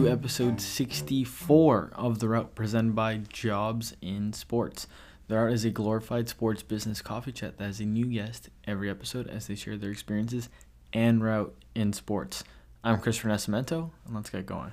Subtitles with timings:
[0.00, 4.86] to episode 64 of The Route presented by Jobs in Sports.
[5.28, 8.88] The Route is a glorified sports business coffee chat that has a new guest every
[8.88, 10.48] episode as they share their experiences
[10.94, 12.44] and route in sports.
[12.82, 14.72] I'm Christopher Nascimento, and let's get going.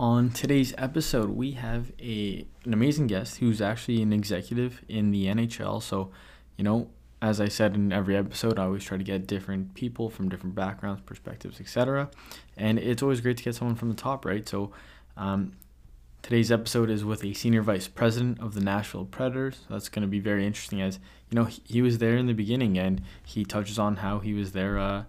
[0.00, 5.26] On today's episode, we have a an amazing guest who's actually an executive in the
[5.26, 5.82] NHL.
[5.82, 6.12] So,
[6.56, 6.88] you know,
[7.20, 10.54] as I said in every episode, I always try to get different people from different
[10.54, 12.10] backgrounds, perspectives, etc.
[12.56, 14.48] And it's always great to get someone from the top, right?
[14.48, 14.70] So,
[15.16, 15.52] um,
[16.22, 19.62] today's episode is with a senior vice president of the Nashville Predators.
[19.68, 21.00] That's going to be very interesting, as
[21.30, 24.32] you know, he, he, was there in the beginning, and he touches on how he
[24.32, 25.04] was there uh,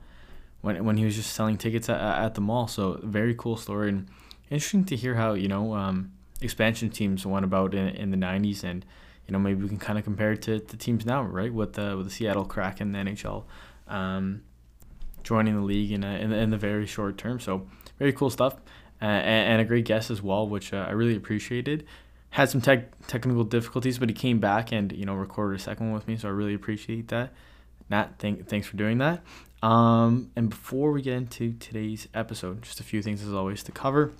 [0.61, 2.67] when when he was just selling tickets at, at the mall.
[2.67, 4.07] So, very cool story, and
[4.49, 8.63] interesting to hear how you know um, expansion teams went about in, in the '90s
[8.63, 8.83] and
[9.29, 11.53] you know, maybe we can kind of compare it to the teams now, right?
[11.53, 13.43] With the with the Seattle Kraken, the NHL,
[13.87, 14.41] um,
[15.21, 17.39] joining the league in, a, in, in the very short term.
[17.39, 17.67] So
[17.99, 18.55] very cool stuff,
[18.99, 21.85] uh, and, and, a great guest as well, which uh, I really appreciated.
[22.31, 25.85] Had some tech technical difficulties, but he came back and you know recorded a second
[25.87, 27.31] one with me, so I really appreciate that.
[27.91, 29.21] Nat, thank, thanks for doing that.
[29.61, 33.71] Um, and before we get into today's episode, just a few things as always to
[33.71, 34.11] cover.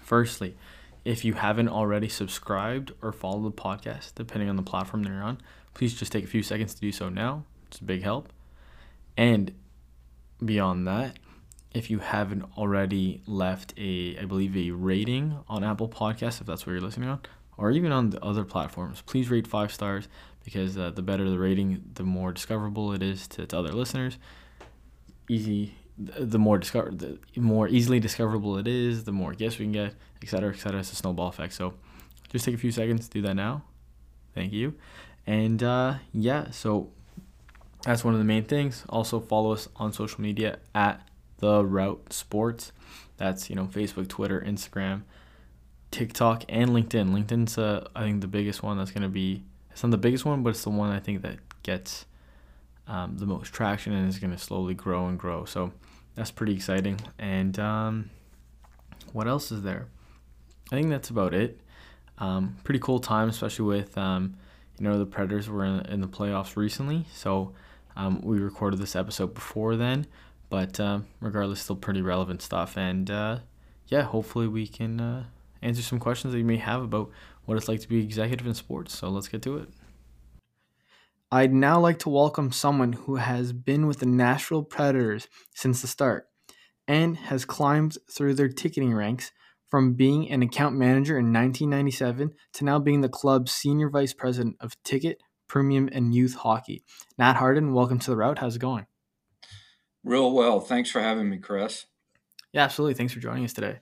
[0.00, 0.56] Firstly,
[1.06, 5.22] if you haven't already subscribed or followed the podcast, depending on the platform that you're
[5.22, 5.40] on,
[5.72, 7.44] please just take a few seconds to do so now.
[7.68, 8.32] It's a big help.
[9.16, 9.54] And
[10.44, 11.20] beyond that,
[11.72, 16.66] if you haven't already left a, I believe, a rating on Apple Podcasts, if that's
[16.66, 17.20] what you're listening on,
[17.56, 20.08] or even on the other platforms, please rate five stars
[20.42, 24.18] because uh, the better the rating, the more discoverable it is to, to other listeners.
[25.28, 29.72] Easy the more discover the more easily discoverable it is, the more guests we can
[29.72, 30.80] get, etc., etc.
[30.80, 31.54] It's a snowball effect.
[31.54, 31.74] So
[32.30, 33.62] just take a few seconds to do that now.
[34.34, 34.74] Thank you.
[35.26, 36.90] And uh, yeah, so
[37.84, 38.84] that's one of the main things.
[38.88, 41.06] Also follow us on social media at
[41.38, 42.72] the Route Sports.
[43.16, 45.02] That's you know Facebook, Twitter, Instagram,
[45.90, 47.10] TikTok, and LinkedIn.
[47.10, 48.76] LinkedIn's uh, I think the biggest one.
[48.76, 51.38] That's gonna be it's not the biggest one, but it's the one I think that
[51.62, 52.06] gets
[52.86, 55.44] um, the most traction and is gonna slowly grow and grow.
[55.44, 55.72] So
[56.16, 56.98] that's pretty exciting.
[57.18, 58.10] And um,
[59.12, 59.86] what else is there?
[60.72, 61.60] I think that's about it.
[62.18, 64.36] Um, pretty cool time, especially with um,
[64.78, 67.52] you know the Predators were in, in the playoffs recently, so
[67.94, 70.06] um, we recorded this episode before then.
[70.48, 72.76] But uh, regardless, still pretty relevant stuff.
[72.76, 73.38] And uh,
[73.88, 75.24] yeah, hopefully we can uh,
[75.62, 77.10] answer some questions that you may have about
[77.44, 78.96] what it's like to be executive in sports.
[78.96, 79.68] So let's get to it.
[81.32, 85.26] I'd now like to welcome someone who has been with the Nashville Predators
[85.56, 86.28] since the start
[86.86, 89.32] and has climbed through their ticketing ranks
[89.68, 94.56] from being an account manager in 1997 to now being the club's senior vice president
[94.60, 96.84] of ticket, premium, and youth hockey.
[97.18, 98.38] Nat Harden, welcome to the route.
[98.38, 98.86] How's it going?
[100.04, 100.60] Real well.
[100.60, 101.86] Thanks for having me, Chris.
[102.52, 102.94] Yeah, absolutely.
[102.94, 103.80] Thanks for joining us today.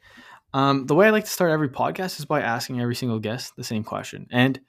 [0.55, 3.53] Um, the way I like to start every podcast is by asking every single guest
[3.55, 4.29] the same question.
[4.31, 4.61] And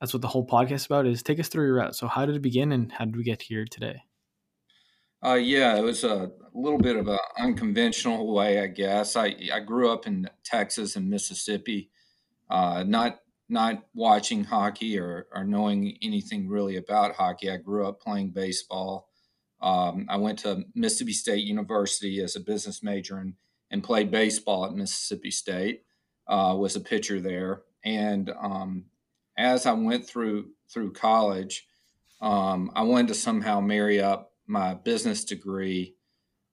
[0.00, 1.96] that's what the whole podcast about is take us through your route.
[1.96, 4.02] So how did it begin and how did we get here today?
[5.24, 9.16] Uh, yeah, it was a little bit of an unconventional way, I guess.
[9.16, 11.90] I, I grew up in Texas and Mississippi,
[12.50, 17.48] uh, not not watching hockey or, or knowing anything really about hockey.
[17.48, 19.08] I grew up playing baseball.
[19.62, 23.34] Um, I went to Mississippi State University as a business major and,
[23.70, 25.82] and played baseball at Mississippi State.
[26.26, 28.86] Uh, was a pitcher there, and um,
[29.36, 31.66] as I went through through college,
[32.20, 35.94] um, I wanted to somehow marry up my business degree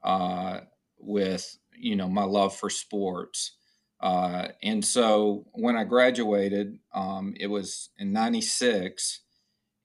[0.03, 0.61] uh,
[0.99, 3.53] with you know my love for sports.
[3.99, 9.22] Uh, and so when I graduated, um, it was in '96,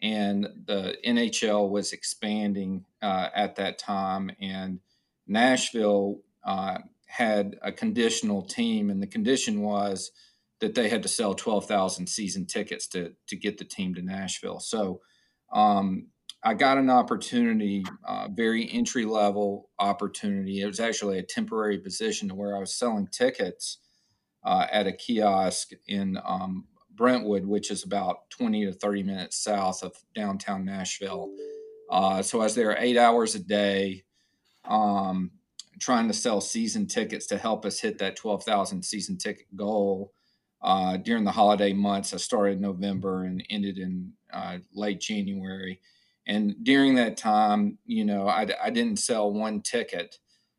[0.02, 4.80] and the NHL was expanding uh, at that time, and
[5.26, 10.10] Nashville uh, had a conditional team, and the condition was
[10.60, 14.60] that they had to sell 12,000 season tickets to to get the team to Nashville.
[14.60, 15.00] So
[15.52, 16.08] um,
[16.42, 20.60] I got an opportunity, uh, very entry level opportunity.
[20.60, 23.78] It was actually a temporary position where I was selling tickets
[24.44, 29.82] uh, at a kiosk in um, Brentwood, which is about 20 to 30 minutes south
[29.82, 31.30] of downtown Nashville.
[31.90, 34.04] Uh, so I was there eight hours a day.
[34.64, 35.30] Um,
[35.80, 40.12] trying to sell season tickets to help us hit that 12,000 season ticket goal
[40.62, 42.12] uh, during the holiday months.
[42.12, 45.80] I started in November and ended in uh, late January.
[46.26, 50.16] And during that time, you know, I, I didn't sell one ticket.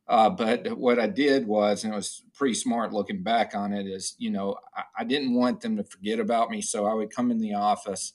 [0.07, 3.86] Uh, but what I did was, and it was pretty smart looking back on it,
[3.86, 6.62] is, you know, I, I didn't want them to forget about me.
[6.62, 8.13] So I would come in the office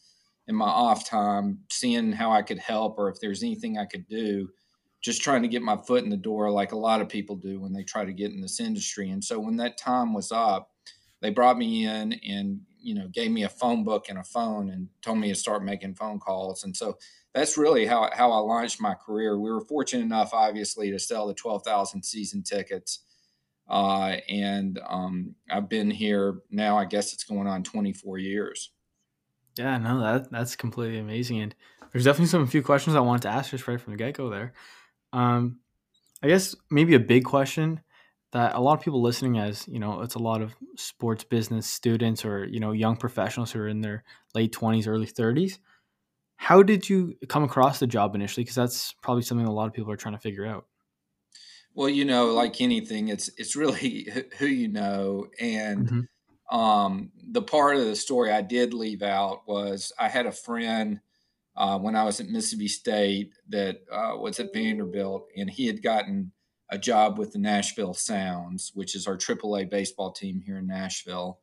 [0.48, 4.08] in my off time, seeing how I could help or if there's anything I could
[4.08, 4.48] do
[5.04, 7.60] just trying to get my foot in the door like a lot of people do
[7.60, 9.10] when they try to get in this industry.
[9.10, 10.70] And so when that time was up,
[11.25, 14.69] they brought me in and you know gave me a phone book and a phone
[14.69, 16.65] and told me to start making phone calls.
[16.65, 16.99] And so
[17.32, 19.41] that's really how how I launched my career.
[19.41, 23.00] We were fortunate enough, obviously, to sell the twelve thousand season tickets.
[23.67, 26.76] Uh, and um, I've been here now.
[26.76, 28.71] I guess it's going on 24 years.
[29.56, 31.55] Yeah, no, that that's completely amazing, and
[31.91, 34.29] there's definitely some few questions I wanted to ask just right from the get go
[34.29, 34.53] there.
[35.15, 35.61] Um,
[36.23, 37.81] I guess maybe a big question
[38.34, 41.66] that a lot of people listening as you know it's a lot of sports business
[41.66, 44.04] students or you know young professionals who are in their
[44.34, 45.58] late 20s early 30s
[46.36, 48.44] how did you come across the job initially?
[48.44, 50.66] Because that's probably something a lot of people are trying to figure out.
[51.75, 54.08] Well you know like anything it's it's really
[54.38, 56.56] who you know and mm-hmm.
[56.56, 61.00] um, the part of the story i did leave out was i had a friend
[61.56, 65.82] uh, when I was at Mississippi State that uh, was at Vanderbilt, and he had
[65.82, 66.32] gotten
[66.70, 71.40] a job with the Nashville Sounds, which is our AAA baseball team here in Nashville.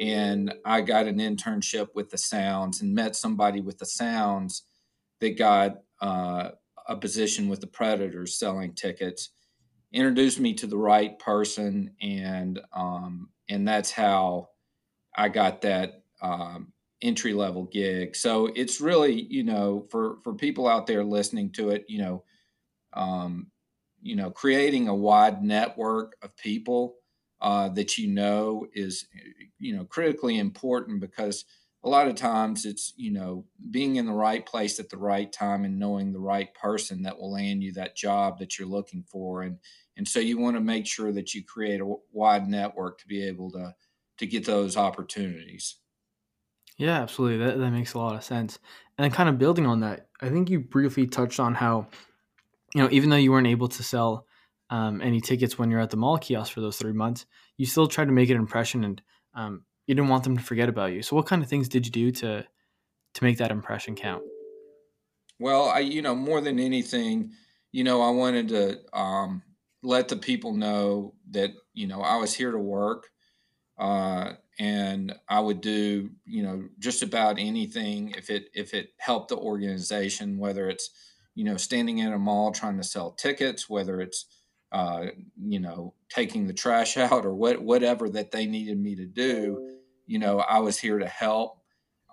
[0.00, 4.64] And I got an internship with the Sounds and met somebody with the Sounds
[5.20, 6.50] that got uh,
[6.86, 9.30] a position with the Predators selling tickets.
[9.92, 14.50] Introduced me to the right person, and um, and that's how
[15.16, 18.14] I got that um, entry level gig.
[18.14, 22.24] So it's really, you know, for for people out there listening to it, you know,
[22.92, 23.46] um,
[24.00, 26.96] you know, creating a wide network of people
[27.40, 29.08] uh, that you know is,
[29.58, 31.44] you know, critically important because
[31.84, 35.32] a lot of times it's, you know, being in the right place at the right
[35.32, 39.04] time and knowing the right person that will land you that job that you're looking
[39.04, 39.58] for, and
[39.96, 43.22] and so you want to make sure that you create a wide network to be
[43.24, 43.74] able to
[44.18, 45.76] to get those opportunities.
[46.76, 47.38] Yeah, absolutely.
[47.44, 48.58] That that makes a lot of sense.
[48.98, 51.88] And kind of building on that, I think you briefly touched on how,
[52.74, 54.26] you know, even though you weren't able to sell
[54.70, 57.26] um, any tickets when you're at the mall kiosk for those three months,
[57.56, 59.02] you still tried to make an impression, and
[59.34, 61.02] um, you didn't want them to forget about you.
[61.02, 62.44] So, what kind of things did you do to
[63.14, 64.22] to make that impression count?
[65.40, 67.32] Well, I, you know, more than anything,
[67.72, 69.42] you know, I wanted to um,
[69.82, 73.08] let the people know that you know I was here to work.
[73.78, 79.28] Uh, and I would do you know just about anything if it if it helped
[79.28, 80.90] the organization, whether it's
[81.38, 84.26] you know standing in a mall trying to sell tickets, whether it's
[84.72, 85.06] uh,
[85.40, 89.76] you know taking the trash out or what whatever that they needed me to do.
[90.08, 91.60] You know, I was here to help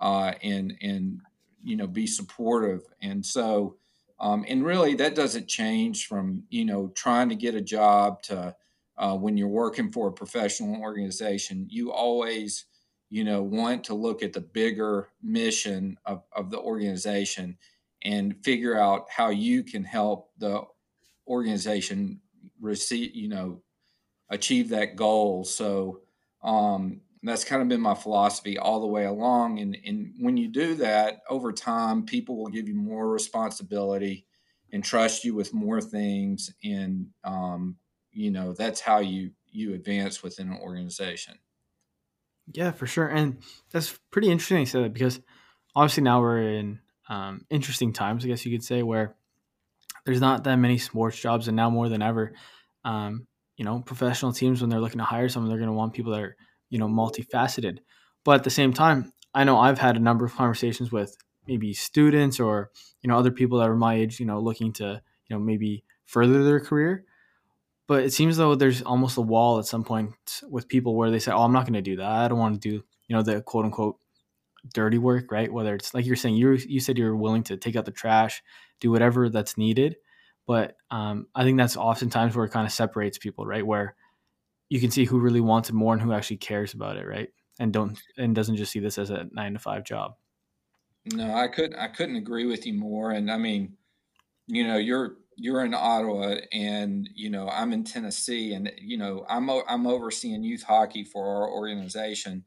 [0.00, 1.20] uh, and and
[1.64, 3.76] you know be supportive, and so.
[4.18, 8.56] Um, and really, that doesn't change from you know trying to get a job to
[8.96, 12.64] uh, when you're working for a professional organization, you always,
[13.10, 17.58] you know, want to look at the bigger mission of, of the organization
[18.06, 20.62] and figure out how you can help the
[21.28, 22.20] organization
[22.60, 23.60] receive, you know,
[24.30, 25.44] achieve that goal.
[25.44, 26.00] So
[26.42, 29.58] um, that's kind of been my philosophy all the way along.
[29.58, 34.26] And, and when you do that over time, people will give you more responsibility
[34.72, 36.54] and trust you with more things.
[36.64, 37.76] And um,
[38.16, 41.34] you know that's how you you advance within an organization
[42.52, 43.38] yeah for sure and
[43.70, 45.20] that's pretty interesting to say that because
[45.74, 49.14] obviously now we're in um, interesting times i guess you could say where
[50.04, 52.32] there's not that many sports jobs and now more than ever
[52.84, 55.92] um, you know professional teams when they're looking to hire someone they're going to want
[55.92, 56.36] people that are
[56.70, 57.78] you know multifaceted
[58.24, 61.72] but at the same time i know i've had a number of conversations with maybe
[61.72, 62.70] students or
[63.02, 65.84] you know other people that are my age you know looking to you know maybe
[66.04, 67.04] further their career
[67.86, 70.12] but it seems though there's almost a wall at some point
[70.48, 72.08] with people where they say, "Oh, I'm not going to do that.
[72.08, 73.98] I don't want to do you know the quote unquote
[74.72, 75.52] dirty work, right?
[75.52, 78.42] Whether it's like you're saying, you you said you're willing to take out the trash,
[78.80, 79.96] do whatever that's needed,
[80.46, 83.66] but um, I think that's oftentimes where it kind of separates people, right?
[83.66, 83.96] Where
[84.68, 87.28] you can see who really wants it more and who actually cares about it, right?
[87.58, 90.14] And don't and doesn't just see this as a nine to five job.
[91.12, 91.78] No, I couldn't.
[91.78, 93.12] I couldn't agree with you more.
[93.12, 93.76] And I mean,
[94.46, 99.24] you know, you're you're in Ottawa and you know I'm in Tennessee and you know
[99.28, 102.44] I'm I'm overseeing youth hockey for our organization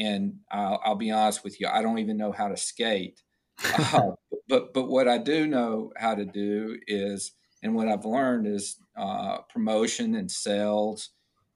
[0.00, 3.22] and I'll, I'll be honest with you I don't even know how to skate.
[3.92, 4.12] Uh,
[4.48, 8.76] but but what I do know how to do is and what I've learned is
[8.96, 11.10] uh, promotion and sales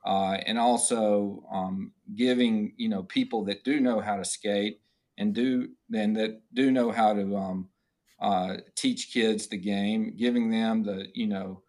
[0.05, 4.81] uh, and also um, giving you know people that do know how to skate
[5.19, 7.69] and do and that do know how to um,
[8.21, 11.63] uh, teach kids the game, giving them the you know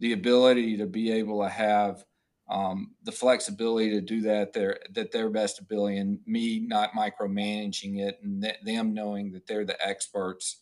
[0.00, 2.04] the ability to be able to have
[2.52, 7.98] um, the flexibility to do that their that their best ability, and me not micromanaging
[7.98, 10.58] it, and th- them knowing that they're the experts,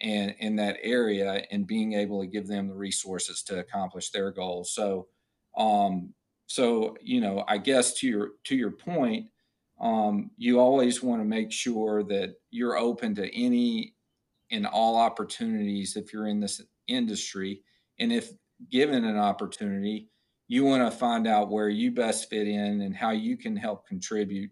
[0.00, 4.30] and in that area and being able to give them the resources to accomplish their
[4.30, 4.72] goals.
[4.72, 5.08] So,
[5.56, 6.14] um,
[6.46, 9.26] so you know, I guess to your to your point,
[9.80, 13.94] um, you always want to make sure that you're open to any
[14.52, 17.64] and all opportunities if you're in this industry,
[17.98, 18.30] and if
[18.70, 20.08] given an opportunity,
[20.52, 23.86] you want to find out where you best fit in and how you can help
[23.86, 24.50] contribute.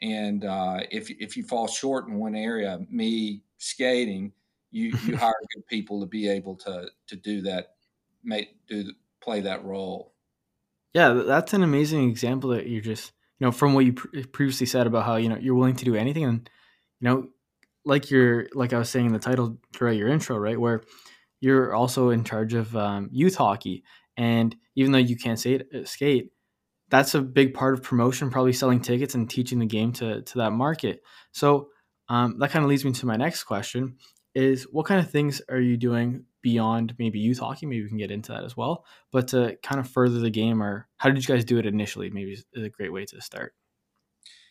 [0.00, 4.30] And uh, if if you fall short in one area, me skating,
[4.70, 7.74] you you hire good people to be able to to do that,
[8.22, 10.14] make do play that role.
[10.94, 14.68] Yeah, that's an amazing example that you're just you know from what you pre- previously
[14.68, 16.48] said about how you know you're willing to do anything and
[17.00, 17.26] you know
[17.84, 20.82] like you're like I was saying in the title throughout your intro, right, where
[21.40, 23.82] you're also in charge of um, youth hockey,
[24.20, 26.30] and even though you can't uh, skate,
[26.90, 30.38] that's a big part of promotion, probably selling tickets and teaching the game to to
[30.38, 31.02] that market.
[31.32, 31.70] So
[32.10, 33.96] um, that kind of leads me to my next question:
[34.34, 37.64] is what kind of things are you doing beyond maybe youth hockey?
[37.64, 38.84] Maybe we can get into that as well.
[39.10, 42.10] But to kind of further the game, or how did you guys do it initially?
[42.10, 43.54] Maybe is a great way to start.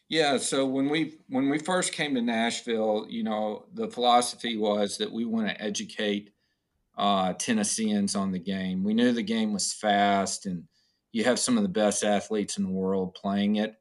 [0.07, 4.97] Yeah, so when we when we first came to Nashville, you know, the philosophy was
[4.97, 6.31] that we want to educate
[6.99, 8.83] uh, Tennesseans on the game.
[8.83, 10.63] We knew the game was fast, and
[11.11, 13.75] you have some of the best athletes in the world playing it.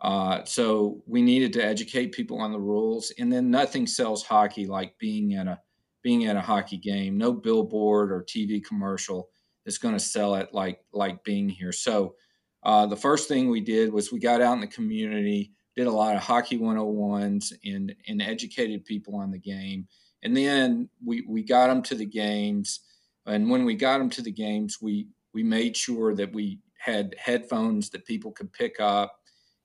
[0.00, 4.66] Uh, so we needed to educate people on the rules, and then nothing sells hockey
[4.66, 5.58] like being at a
[6.02, 7.16] being at a hockey game.
[7.16, 9.30] No billboard or TV commercial
[9.64, 11.72] is going to sell it like like being here.
[11.72, 12.16] So
[12.64, 15.92] uh, the first thing we did was we got out in the community did a
[15.92, 19.88] lot of hockey 101s and, and educated people on the game.
[20.24, 22.80] And then we, we got them to the games.
[23.26, 27.14] And when we got them to the games, we, we made sure that we had
[27.18, 29.20] headphones that people could pick up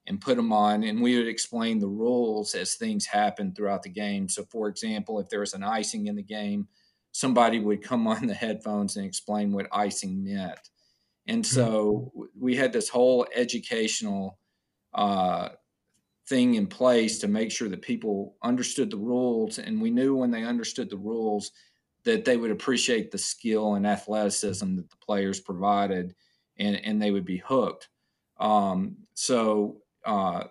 [0.06, 0.84] and put them on.
[0.84, 4.28] And we would explain the rules as things happened throughout the game.
[4.28, 6.68] So, for example, if there was an icing in the game,
[7.12, 10.58] somebody would come on the headphones and explain what icing meant.
[11.26, 12.22] And so mm-hmm.
[12.38, 14.38] we had this whole educational
[14.92, 15.50] uh,
[16.30, 19.58] thing in place to make sure that people understood the rules.
[19.58, 21.50] And we knew when they understood the rules
[22.04, 26.14] that they would appreciate the skill and athleticism that the players provided
[26.56, 27.88] and, and they would be hooked.
[28.38, 30.44] Um, so uh,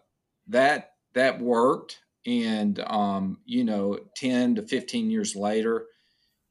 [0.48, 2.00] that that worked.
[2.26, 5.88] And, um, you know, 10 to 15 years later,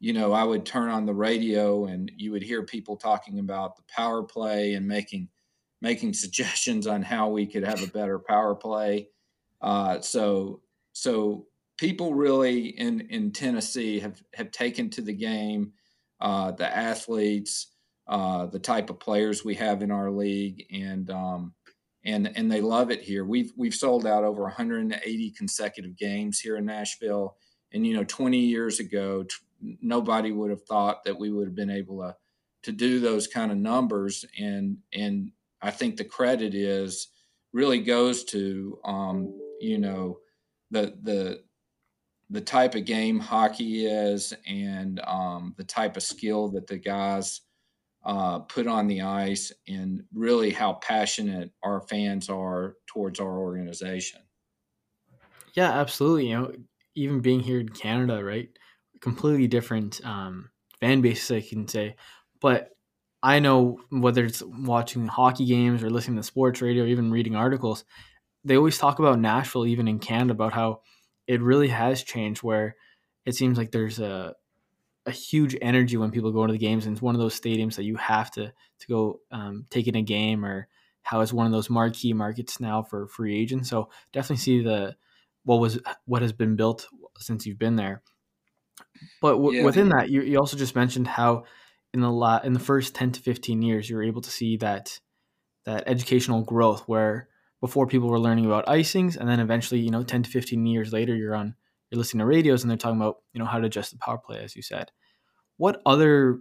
[0.01, 3.77] you know, I would turn on the radio and you would hear people talking about
[3.77, 5.29] the power play and making
[5.81, 9.09] making suggestions on how we could have a better power play.
[9.61, 10.63] Uh, so
[10.93, 11.47] so
[11.79, 15.73] people really in in Tennessee have have taken to the game,
[16.21, 17.69] uh, the athletes,
[18.09, 21.55] uh, the type of players we have in our league, and um,
[22.05, 23.25] and and they love it here.
[23.25, 27.37] We've we've sold out over 180 consecutive games here in Nashville,
[27.73, 31.57] and you know, 20 years ago, t- nobody would have thought that we would have
[31.57, 32.17] been able to
[32.65, 37.09] to do those kind of numbers, and and I think the credit is
[37.53, 40.21] really goes to um, you know
[40.71, 41.45] the the
[42.31, 47.43] the type of game hockey is and um, the type of skill that the guys
[48.05, 54.23] uh, put on the ice and really how passionate our fans are towards our organization.
[55.55, 56.29] Yeah, absolutely.
[56.29, 56.53] You know,
[56.95, 58.57] even being here in Canada, right?
[59.01, 60.51] Completely different um,
[60.81, 61.97] fan base, I can say.
[62.41, 62.78] But
[63.23, 67.35] I know whether it's watching hockey games or listening to sports radio, or even reading
[67.35, 67.85] articles,
[68.45, 70.83] they always talk about Nashville, even in Canada, about how
[71.27, 72.43] it really has changed.
[72.43, 72.77] Where
[73.27, 74.35] it seems like there's a
[75.07, 77.77] a huge energy when people go into the games, and it's one of those stadiums
[77.77, 80.69] that you have to to go um, take in a game, or
[81.03, 83.71] how it's one of those marquee markets now for free agents.
[83.71, 84.97] So definitely see the
[85.45, 86.87] what was what has been built
[87.19, 88.03] since you've been there.
[89.21, 89.65] But w- yeah.
[89.65, 91.45] within that, you, you also just mentioned how
[91.95, 95.01] in the la- in the first 10 to 15 years you're able to see that
[95.65, 97.29] that educational growth where
[97.61, 100.93] before people were learning about icings and then eventually you know 10 to 15 years
[100.93, 101.55] later you're on
[101.91, 104.19] you're listening to radios and they're talking about you know how to adjust the power
[104.19, 104.91] play as you said.
[105.57, 106.41] What other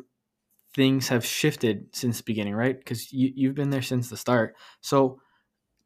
[0.75, 2.77] things have shifted since the beginning right?
[2.77, 4.55] Because you, you've been there since the start.
[4.81, 5.19] So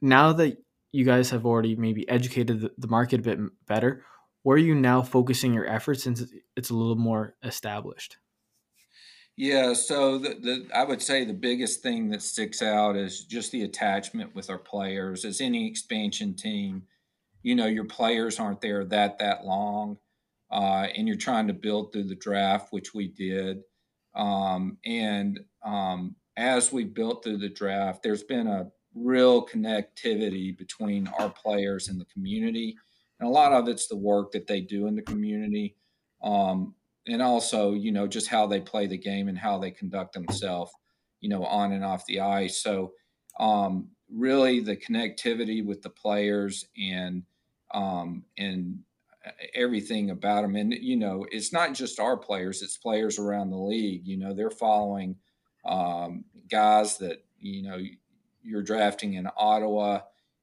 [0.01, 0.57] now that
[0.91, 4.03] you guys have already maybe educated the, the market a bit better
[4.43, 6.23] where are you now focusing your efforts since
[6.55, 8.17] it's a little more established
[9.37, 13.51] yeah, so the, the I would say the biggest thing that sticks out is just
[13.51, 15.25] the attachment with our players.
[15.25, 16.83] As any expansion team,
[17.41, 19.97] you know your players aren't there that that long,
[20.51, 23.61] uh, and you're trying to build through the draft, which we did.
[24.15, 31.07] Um, and um, as we built through the draft, there's been a real connectivity between
[31.19, 32.75] our players and the community,
[33.19, 35.77] and a lot of it's the work that they do in the community.
[36.21, 36.75] Um,
[37.11, 40.71] and also you know just how they play the game and how they conduct themselves
[41.21, 42.61] you know on and off the ice.
[42.61, 42.93] So
[43.39, 47.23] um, really the connectivity with the players and
[47.73, 48.79] um, and
[49.53, 53.57] everything about them and you know it's not just our players it's players around the
[53.57, 55.15] league you know they're following
[55.63, 57.77] um, guys that you know
[58.41, 59.99] you're drafting in ottawa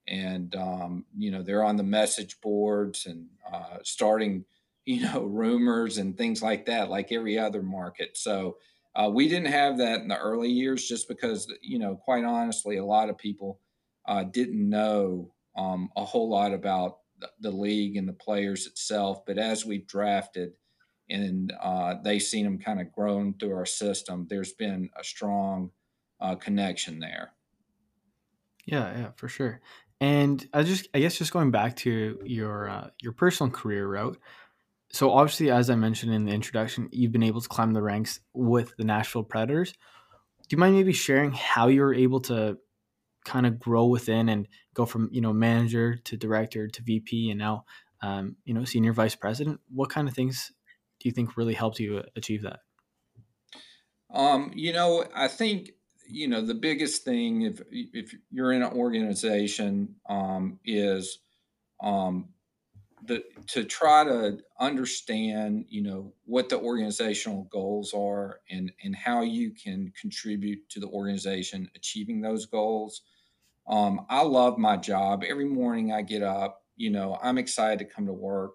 [0.07, 4.45] and um, you know they're on the message boards and uh, starting
[4.89, 8.17] you know rumors and things like that like every other market.
[8.17, 8.57] So
[8.97, 12.79] uh, we didn't have that in the early years just because you know quite honestly
[12.79, 13.61] a lot of people
[14.07, 16.99] uh, didn't know um, a whole lot about
[17.41, 19.27] the, league and the players itself.
[19.27, 20.53] But as we've drafted
[21.11, 25.71] and uh, they've seen them kind of grown through our system there's been a strong
[26.21, 27.33] uh, connection there.
[28.65, 29.61] Yeah yeah for sure.
[30.01, 34.17] And I just, I guess, just going back to your uh, your personal career route.
[34.91, 38.21] So obviously, as I mentioned in the introduction, you've been able to climb the ranks
[38.33, 39.73] with the Nashville Predators.
[39.73, 42.59] Do you mind maybe sharing how you were able to
[43.25, 47.39] kind of grow within and go from you know manager to director to VP and
[47.39, 47.65] now
[48.01, 49.61] um, you know senior vice president?
[49.75, 50.53] What kind of things
[51.01, 52.61] do you think really helped you achieve that?
[54.13, 55.73] Um, you know, I think
[56.09, 61.19] you know the biggest thing if if you're in an organization um, is
[61.83, 62.31] um,
[63.07, 69.23] the to try to understand you know what the organizational goals are and and how
[69.23, 73.03] you can contribute to the organization achieving those goals.
[73.69, 75.25] Um, i love my job.
[75.27, 78.53] Every morning i get up you know i'm excited to come to work.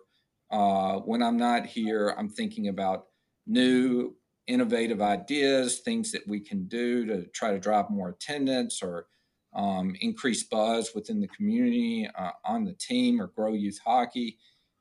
[0.52, 3.06] Uh, when i'm not here i'm thinking about
[3.46, 4.16] new
[4.48, 9.08] innovative ideas, things that we can do to try to drive more attendance or
[9.56, 14.38] um, increase buzz within the community uh, on the team or grow youth hockey.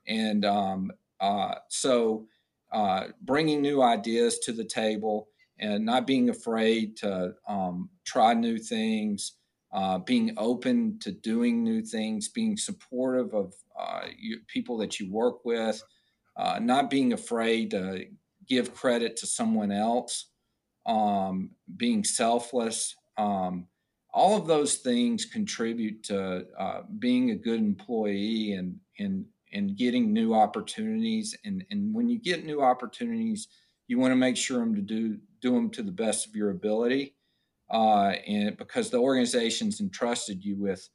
[0.06, 2.26] And um, uh, so
[2.72, 8.58] uh, bringing new ideas to the table and not being afraid to um, try new
[8.58, 9.32] things,
[9.72, 15.10] uh, being open to doing new things, being supportive of uh, you, people that you
[15.10, 15.82] work with,
[16.36, 18.06] uh, not being afraid to
[18.48, 20.26] give credit to someone else,
[20.86, 22.96] um, being selfless.
[23.16, 23.66] Um,
[24.12, 30.12] all of those things contribute to uh, being a good employee and and and getting
[30.12, 31.36] new opportunities.
[31.44, 33.48] And and when you get new opportunities,
[33.88, 36.50] you want to make sure them to do do them to the best of your
[36.50, 37.14] ability,
[37.70, 40.88] uh, and because the organization's entrusted you with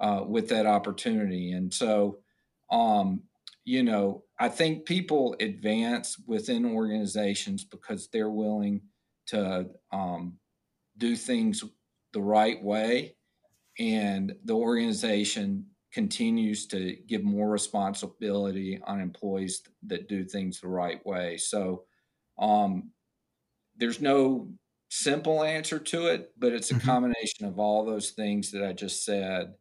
[0.00, 1.52] uh, with that opportunity.
[1.52, 2.18] And so,
[2.70, 3.22] um,
[3.64, 8.82] you know, I think people advance within organizations because they're willing
[9.26, 10.38] to um,
[10.98, 11.62] do things
[12.14, 13.16] the right way,
[13.78, 21.04] and the organization continues to give more responsibility on employees that do things the right
[21.04, 21.36] way.
[21.36, 21.84] So,
[22.38, 22.90] um,
[23.76, 24.48] there's no
[24.88, 26.88] simple answer to it, but it's a mm-hmm.
[26.88, 29.54] combination of all those things that I just said,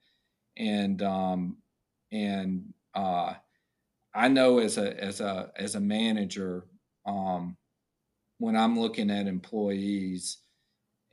[0.56, 1.58] and um,
[2.12, 3.34] and uh,
[4.14, 6.68] I know as a as a as a manager,
[7.06, 7.58] um,
[8.38, 10.38] when I'm looking at employees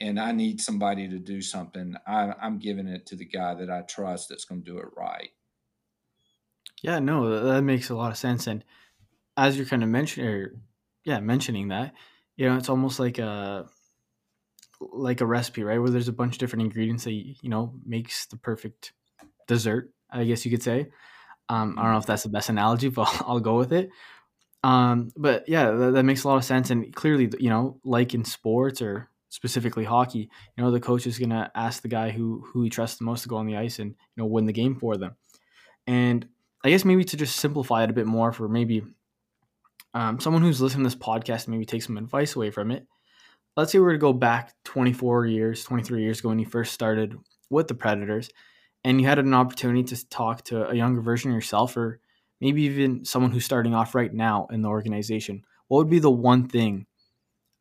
[0.01, 3.71] and I need somebody to do something, I, I'm giving it to the guy that
[3.71, 5.31] I trust that's going to do it right.
[6.83, 8.47] Yeah, no, that makes a lot of sense.
[8.47, 8.65] And
[9.37, 10.63] as you're kind of mentioning,
[11.05, 11.93] yeah, mentioning that,
[12.37, 13.67] you know, it's almost like a
[14.81, 15.79] like a recipe, right?
[15.79, 18.95] Where there's a bunch of different ingredients that you know makes the perfect
[19.47, 20.89] dessert, I guess you could say.
[21.51, 23.91] Um, I don't know if that's the best analogy, but I'll go with it.
[24.63, 26.71] Um, but yeah, that, that, makes a lot of sense.
[26.71, 31.19] And clearly, you know, like in sports or specifically hockey, you know, the coach is
[31.19, 33.57] going to ask the guy who who he trusts the most to go on the
[33.57, 35.17] ice and you know win the game for them.
[35.87, 36.29] And
[36.63, 38.83] I guess maybe to just simplify it a bit more for maybe
[39.95, 42.87] um, someone who's listening to this podcast, maybe take some advice away from it.
[43.57, 46.73] Let's say we were to go back 24 years, 23 years ago when you first
[46.73, 47.17] started
[47.49, 48.31] with the Predators
[48.85, 52.01] and you had an opportunity to talk to a younger version of yourself or
[52.41, 56.11] maybe even someone who's starting off right now in the organization, what would be the
[56.11, 56.87] one thing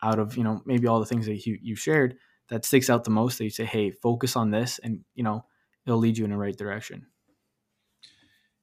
[0.04, 2.18] out of, you know, maybe all the things that you, you shared
[2.50, 5.46] that sticks out the most that you say, hey, focus on this and, you know,
[5.86, 7.08] it'll lead you in the right direction?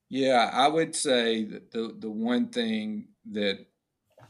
[0.08, 3.66] Yeah, I would say that the, the one thing that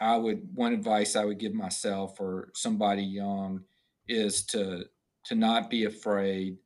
[0.01, 3.65] I would, one advice I would give myself or somebody young
[4.09, 4.85] is to,
[5.27, 6.59] to not be afraid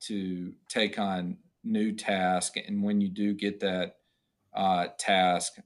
[0.00, 3.96] to take on new task and when you do get that
[4.54, 5.58] uh, task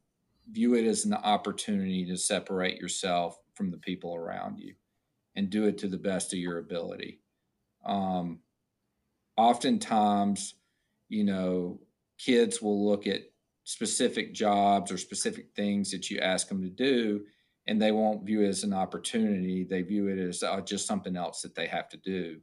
[0.51, 4.75] view it as an opportunity to separate yourself from the people around you
[5.37, 7.21] and do it to the best of your ability
[7.87, 8.41] um,
[9.37, 10.55] oftentimes
[11.09, 11.79] you know
[12.19, 13.23] kids will look at
[13.65, 17.23] specific jobs or specific things that you ask them to do
[17.67, 19.65] and they won't view it as an opportunity.
[19.65, 22.41] They view it as uh, just something else that they have to do.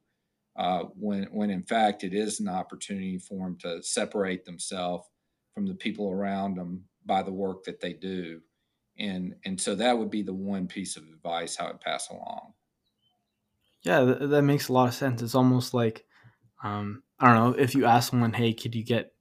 [0.56, 5.08] Uh, when, when in fact it is an opportunity for them to separate themselves
[5.54, 8.42] from the people around them by the work that they do.
[9.00, 12.54] And, and so that would be the one piece of advice I would pass along.
[13.84, 15.22] Yeah, th- that makes a lot of sense.
[15.22, 16.06] It's almost like,
[16.64, 19.14] um, I don't know, if you ask someone, hey, could you get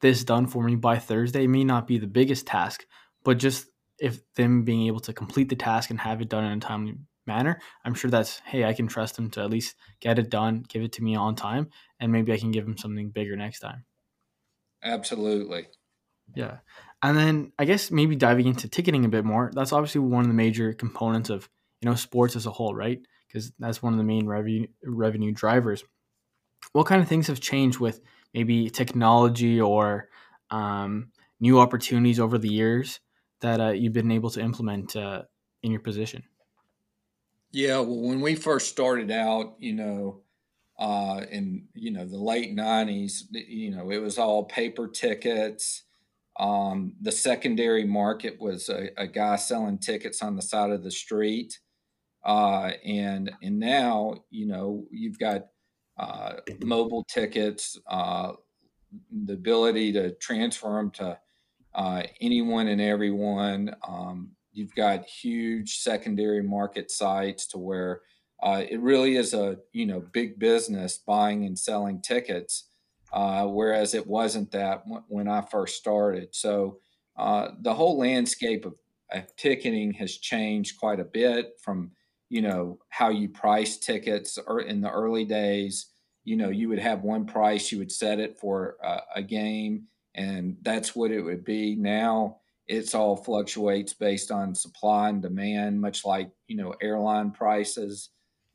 [0.00, 1.44] this done for me by Thursday?
[1.44, 2.86] It may not be the biggest task,
[3.24, 3.68] but just
[3.98, 6.96] if them being able to complete the task and have it done in a timely
[7.26, 10.64] manner, I'm sure that's hey, I can trust them to at least get it done,
[10.68, 11.70] give it to me on time,
[12.00, 13.84] and maybe I can give them something bigger next time.
[14.82, 15.68] Absolutely.
[16.34, 16.58] Yeah.
[17.06, 19.52] And then I guess maybe diving into ticketing a bit more.
[19.54, 21.48] That's obviously one of the major components of,
[21.80, 22.98] you know, sports as a whole, right?
[23.28, 25.84] Because that's one of the main revenue revenue drivers.
[26.72, 28.00] What kind of things have changed with
[28.34, 30.08] maybe technology or
[30.50, 32.98] um, new opportunities over the years
[33.40, 35.22] that uh, you've been able to implement uh,
[35.62, 36.24] in your position?
[37.52, 40.22] Yeah, well, when we first started out, you know,
[40.76, 45.84] uh, in you know the late '90s, you know, it was all paper tickets.
[46.38, 50.90] Um, the secondary market was a, a, guy selling tickets on the side of the
[50.90, 51.58] street,
[52.26, 55.46] uh, and and now you know you've got
[55.98, 58.32] uh, mobile tickets, uh,
[59.24, 61.18] the ability to transfer them to
[61.74, 63.74] uh, anyone and everyone.
[63.86, 68.02] Um, you've got huge secondary market sites to where
[68.42, 72.68] uh, it really is a you know big business buying and selling tickets,
[73.12, 76.34] uh, whereas it wasn't that when I first started.
[76.34, 76.78] So
[77.16, 78.74] uh, the whole landscape of,
[79.12, 81.92] of, ticketing has changed quite a bit from
[82.28, 85.86] you know how you price tickets or in the early days.
[86.24, 88.76] You know, you would have one price, you would set it for
[89.14, 91.76] a game, and that's what it would be.
[91.76, 98.10] Now it's all fluctuates based on supply and demand, much like you know airline prices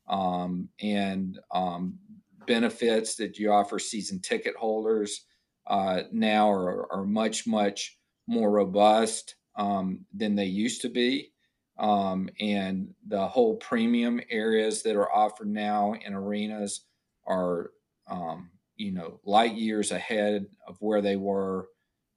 [0.08, 1.98] um, and um,
[2.46, 5.26] benefits that you offer season ticket holders
[5.66, 11.30] uh, now are, are, much much more robust um, than they used to be.
[11.78, 16.84] Um, and the whole premium areas that are offered now in arenas
[17.26, 17.70] are
[18.08, 21.68] um, you know light years ahead of where they were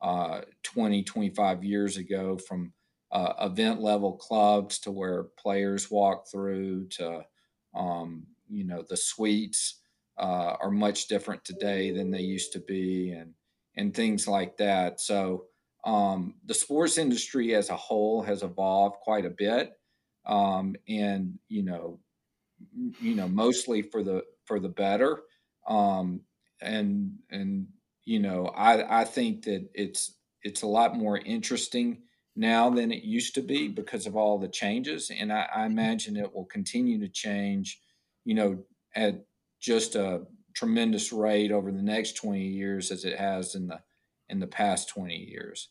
[0.01, 2.73] uh, 20, 25 years ago from
[3.11, 7.21] uh, event level clubs to where players walk through to,
[7.73, 9.81] um, you know, the suites
[10.17, 13.33] uh, are much different today than they used to be and,
[13.75, 14.99] and things like that.
[14.99, 15.45] So
[15.83, 19.73] um, the sports industry as a whole has evolved quite a bit.
[20.25, 21.99] Um, and, you know,
[23.01, 25.21] you know, mostly for the, for the better.
[25.67, 26.21] Um,
[26.61, 27.67] and, and
[28.05, 32.03] you know, I, I think that it's it's a lot more interesting
[32.35, 36.15] now than it used to be because of all the changes, and I, I imagine
[36.15, 37.81] it will continue to change,
[38.25, 38.63] you know,
[38.95, 39.25] at
[39.59, 43.81] just a tremendous rate over the next 20 years as it has in the
[44.29, 45.69] in the past 20 years.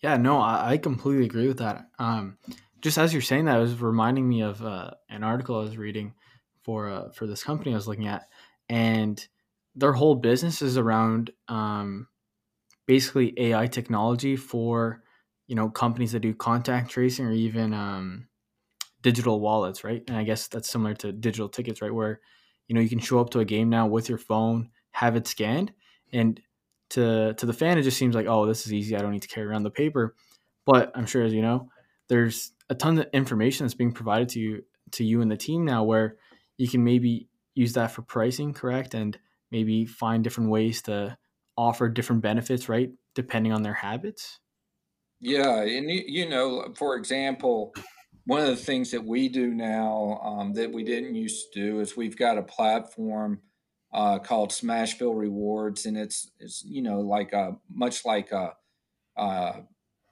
[0.00, 1.86] Yeah, no, I, I completely agree with that.
[1.98, 2.38] Um,
[2.80, 5.76] just as you're saying that, it was reminding me of uh, an article I was
[5.76, 6.14] reading
[6.62, 8.28] for uh, for this company I was looking at,
[8.68, 9.24] and
[9.74, 12.08] their whole business is around um,
[12.86, 15.02] basically AI technology for
[15.46, 18.28] you know companies that do contact tracing or even um,
[19.02, 20.02] digital wallets, right?
[20.08, 21.94] And I guess that's similar to digital tickets, right?
[21.94, 22.20] Where
[22.68, 25.26] you know you can show up to a game now with your phone, have it
[25.26, 25.72] scanned,
[26.12, 26.40] and
[26.90, 28.96] to to the fan it just seems like oh this is easy.
[28.96, 30.14] I don't need to carry around the paper,
[30.66, 31.68] but I'm sure as you know,
[32.08, 35.64] there's a ton of information that's being provided to you to you and the team
[35.64, 36.16] now where
[36.58, 38.94] you can maybe use that for pricing, correct?
[38.94, 39.18] And
[39.50, 41.16] maybe find different ways to
[41.56, 42.90] offer different benefits, right?
[43.14, 44.40] Depending on their habits.
[45.20, 45.62] Yeah.
[45.62, 47.74] And, you know, for example,
[48.24, 51.80] one of the things that we do now um, that we didn't used to do
[51.80, 53.40] is we've got a platform
[53.92, 58.52] uh, called Smashville Rewards, and it's it's you know like a much like a,
[59.16, 59.60] uh,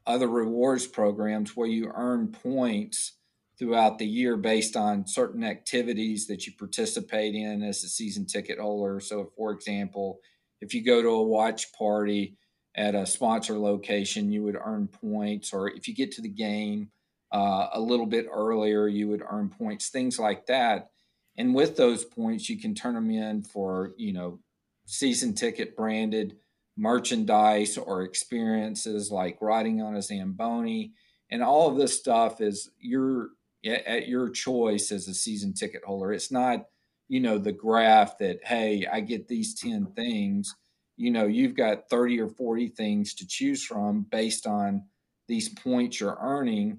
[0.07, 3.16] other rewards programs where you earn points
[3.59, 8.59] throughout the year based on certain activities that you participate in as a season ticket
[8.59, 9.01] holder.
[9.01, 10.18] So, for example,
[10.61, 12.38] if you go to a watch party
[12.75, 16.90] at a sponsor location, you would earn points, or if you get to the game
[17.33, 20.90] uh, a little bit earlier, you would earn points, things like that.
[21.37, 24.40] And with those points, you can turn them in for, you know,
[24.87, 26.37] season ticket branded
[26.77, 30.93] merchandise or experiences like riding on a Zamboni.
[31.31, 33.29] And all of this stuff is your
[33.64, 36.12] at your choice as a season ticket holder.
[36.12, 36.64] It's not,
[37.09, 40.57] you know, the graph that, hey, I get these 10 things.
[40.97, 44.85] You know, you've got 30 or 40 things to choose from based on
[45.29, 46.79] these points you're earning.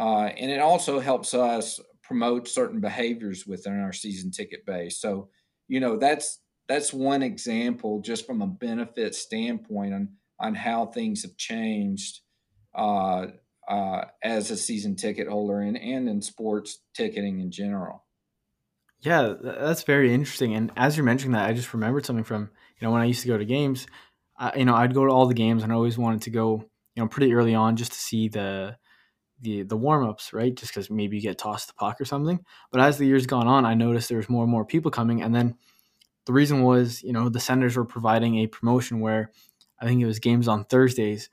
[0.00, 4.98] Uh, and it also helps us promote certain behaviors within our season ticket base.
[4.98, 5.28] So,
[5.68, 11.20] you know, that's that's one example just from a benefit standpoint on on how things
[11.22, 12.20] have changed
[12.74, 13.26] uh,
[13.68, 18.06] uh, as a season ticket holder and, and in sports ticketing in general.
[19.00, 20.54] Yeah, that's very interesting.
[20.54, 23.20] And as you're mentioning that, I just remembered something from you know when I used
[23.20, 23.86] to go to games.
[24.38, 26.70] I, you know, I'd go to all the games, and I always wanted to go
[26.94, 28.78] you know pretty early on just to see the
[29.40, 30.54] the the warm ups, right?
[30.54, 32.40] Just because maybe you get tossed the puck or something.
[32.70, 35.22] But as the years gone on, I noticed there was more and more people coming,
[35.22, 35.56] and then
[36.26, 39.32] the reason was you know the Senators were providing a promotion where
[39.80, 41.30] I think it was games on Thursdays.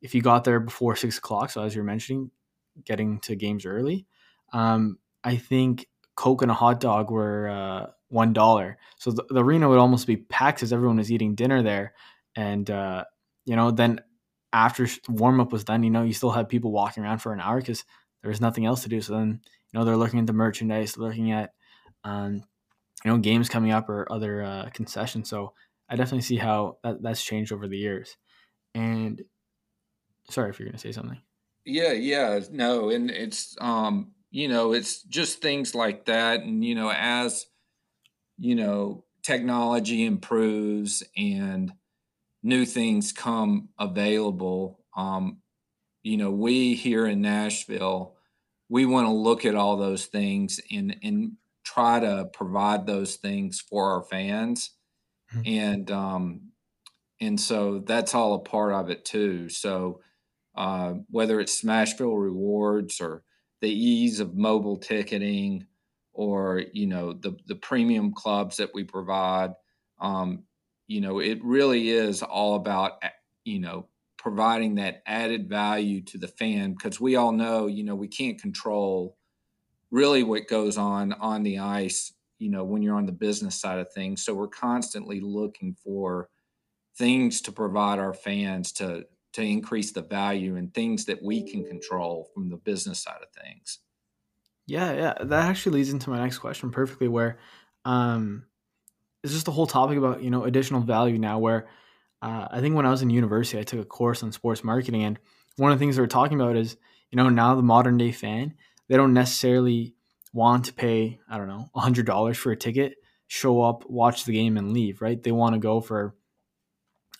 [0.00, 2.30] If you got there before six o'clock, so as you're mentioning,
[2.84, 4.06] getting to games early,
[4.52, 8.78] um, I think Coke and a hot dog were uh, one dollar.
[8.98, 11.94] So the, the, arena would almost be packed as everyone was eating dinner there,
[12.36, 13.04] and uh,
[13.44, 14.00] you know then
[14.52, 17.40] after warm up was done, you know you still had people walking around for an
[17.40, 17.84] hour because
[18.22, 19.00] there was nothing else to do.
[19.00, 19.40] So then
[19.72, 21.52] you know they're looking at the merchandise, looking at
[22.04, 22.42] um,
[23.04, 25.28] you know games coming up or other uh, concessions.
[25.28, 25.54] So
[25.88, 28.16] I definitely see how that, that's changed over the years.
[28.74, 29.22] And
[30.30, 31.20] sorry if you're going to say something.
[31.64, 36.40] Yeah, yeah, no, and it's um you know, it's just things like that.
[36.40, 37.46] And, you know, as,
[38.36, 41.72] you know, technology improves and
[42.42, 45.38] new things come available, um,
[46.02, 48.16] you know, we here in Nashville,
[48.68, 51.32] we want to look at all those things and, and
[51.64, 54.70] try to provide those things for our fans.
[55.34, 55.42] Mm-hmm.
[55.46, 56.40] And, um,
[57.20, 59.48] and so that's all a part of it too.
[59.48, 60.00] So,
[60.54, 63.22] uh, whether it's Smashville Rewards or
[63.60, 65.66] the ease of mobile ticketing
[66.12, 69.52] or you know the the premium clubs that we provide
[70.00, 70.42] um,
[70.88, 73.00] you know it really is all about
[73.44, 77.94] you know providing that added value to the fan because we all know you know
[77.94, 79.16] we can't control
[79.92, 83.78] really what goes on on the ice you know when you're on the business side
[83.78, 86.28] of things so we're constantly looking for
[86.96, 91.64] things to provide our fans to to increase the value and things that we can
[91.64, 93.78] control from the business side of things.
[94.66, 97.08] Yeah, yeah, that actually leads into my next question perfectly.
[97.08, 97.38] Where
[97.84, 98.44] um,
[99.22, 101.38] it's just the whole topic about you know additional value now.
[101.38, 101.68] Where
[102.22, 105.04] uh, I think when I was in university, I took a course on sports marketing,
[105.04, 105.18] and
[105.56, 106.76] one of the things they were talking about is
[107.10, 108.54] you know now the modern day fan
[108.88, 109.94] they don't necessarily
[110.32, 112.94] want to pay I don't know hundred dollars for a ticket,
[113.26, 115.00] show up, watch the game, and leave.
[115.02, 115.22] Right?
[115.22, 116.14] They want to go for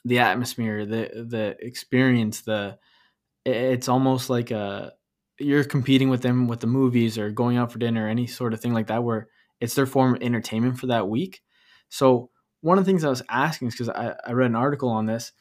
[0.04, 2.78] the atmosphere, the the experience, the
[3.44, 4.92] it's almost like a
[5.38, 8.52] you're competing with them with the movies or going out for dinner, or any sort
[8.52, 9.28] of thing like that, where
[9.61, 11.40] it's their form of entertainment for that week.
[11.88, 14.88] So one of the things I was asking is because I, I read an article
[14.90, 15.33] on this,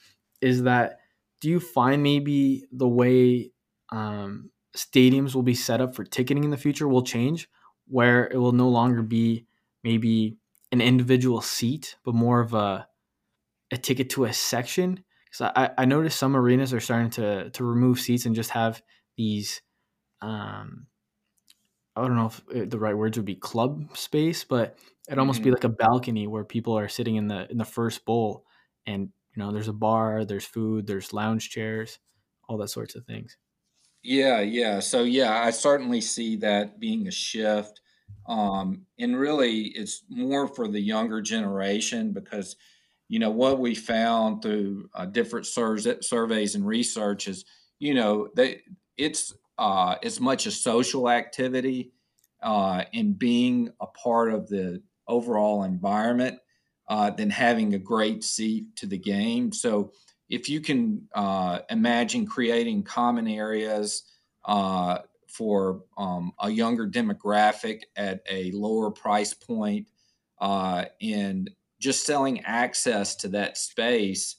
[0.41, 0.99] is that
[1.41, 3.51] do you find maybe the way
[3.91, 7.49] um, stadiums will be set up for ticketing in the future will change,
[7.87, 9.45] where it will no longer be
[9.83, 10.37] maybe
[10.71, 12.87] an individual seat, but more of a
[13.71, 15.03] a ticket to a section?
[15.25, 18.81] Because I, I noticed some arenas are starting to to remove seats and just have
[19.17, 19.61] these
[20.21, 20.87] um
[21.95, 25.45] I don't know if the right words would be club space, but it almost mm-hmm.
[25.45, 28.45] be like a balcony where people are sitting in the in the first bowl
[28.85, 31.99] and you know there's a bar, there's food, there's lounge chairs,
[32.47, 33.37] all that sorts of things.
[34.03, 34.79] Yeah, yeah.
[34.79, 37.81] So yeah, I certainly see that being a shift.
[38.27, 42.55] Um, and really it's more for the younger generation because
[43.09, 47.45] you know what we found through uh, different sur- surveys and research is
[47.79, 48.61] you know they
[48.97, 51.91] it's uh, as much a social activity
[52.43, 56.39] uh, and being a part of the overall environment
[56.89, 59.51] uh, than having a great seat to the game.
[59.51, 59.91] So
[60.29, 64.03] if you can uh, imagine creating common areas
[64.45, 69.87] uh, for um, a younger demographic at a lower price point
[70.39, 74.37] and just selling access to that space,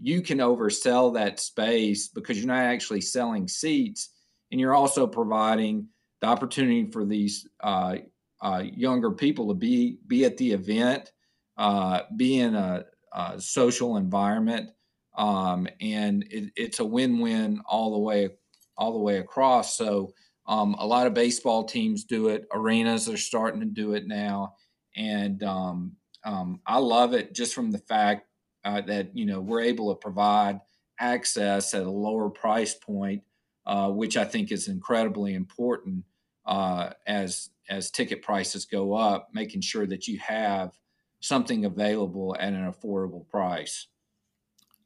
[0.00, 4.10] you can oversell that space because you're not actually selling seats,
[4.50, 5.88] and you're also providing
[6.20, 7.96] the opportunity for these uh,
[8.42, 11.12] uh, younger people to be be at the event,
[11.56, 14.70] uh, be in a, a social environment,
[15.16, 18.30] um, and it, it's a win-win all the way
[18.76, 19.76] all the way across.
[19.76, 20.12] So
[20.46, 22.46] um, a lot of baseball teams do it.
[22.52, 24.56] Arenas are starting to do it now,
[24.96, 25.92] and um,
[26.24, 28.26] um, I love it just from the fact
[28.64, 30.60] uh, that you know we're able to provide
[30.98, 33.22] access at a lower price point,
[33.66, 36.04] uh, which I think is incredibly important
[36.44, 40.72] uh, as as ticket prices go up, making sure that you have
[41.20, 43.86] something available at an affordable price.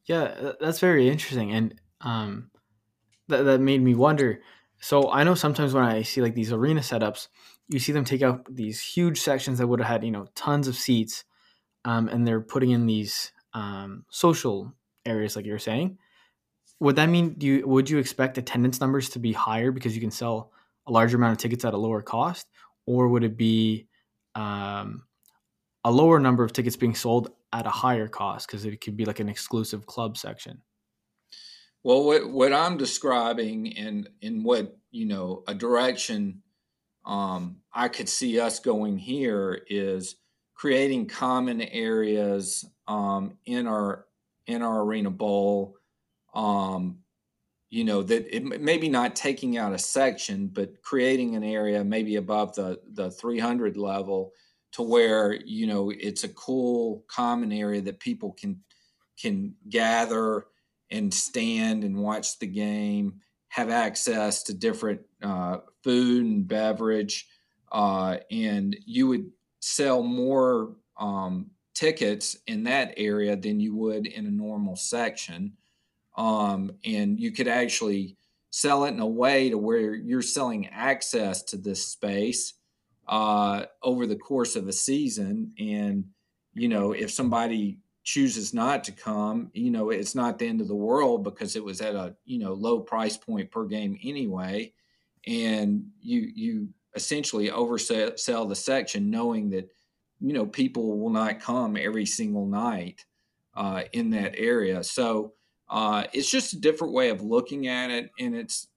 [0.05, 2.51] Yeah, that's very interesting, and um,
[3.27, 4.41] that that made me wonder.
[4.79, 7.27] So I know sometimes when I see like these arena setups,
[7.67, 10.67] you see them take out these huge sections that would have had you know tons
[10.67, 11.25] of seats,
[11.83, 14.73] um, and they're putting in these um, social
[15.05, 15.97] areas, like you're saying.
[16.79, 20.11] Would that mean you would you expect attendance numbers to be higher because you can
[20.11, 20.51] sell
[20.85, 22.47] a larger amount of tickets at a lower cost,
[22.87, 23.87] or would it be
[24.33, 25.03] um,
[25.83, 29.05] a lower number of tickets being sold at a higher cost because it could be
[29.05, 30.61] like an exclusive club section?
[31.83, 36.41] Well, what what I'm describing and in what you know a direction
[37.05, 40.15] um, I could see us going here is
[40.53, 44.05] creating common areas um, in our
[44.45, 45.75] in our arena bowl.
[46.33, 46.99] Um,
[47.69, 52.15] you know that it maybe not taking out a section, but creating an area maybe
[52.15, 54.31] above the the 300 level
[54.73, 58.61] to where you know it's a cool common area that people can
[59.19, 60.45] can gather
[60.91, 67.27] and stand and watch the game, have access to different uh, food and beverage,
[67.71, 74.25] uh, and you would sell more um, tickets in that area than you would in
[74.25, 75.53] a normal section.
[76.17, 78.17] Um, and you could actually
[78.49, 82.55] sell it in a way to where you're selling access to this space
[83.07, 85.53] uh, over the course of a season.
[85.59, 86.05] And,
[86.53, 90.67] you know, if somebody chooses not to come, you know, it's not the end of
[90.67, 94.73] the world because it was at a, you know, low price point per game anyway.
[95.27, 99.69] And you, you essentially oversell the section knowing that,
[100.19, 103.05] you know, people will not come every single night
[103.55, 104.83] uh, in that area.
[104.83, 105.33] So
[105.69, 108.11] uh, it's just a different way of looking at it.
[108.19, 108.67] And it's,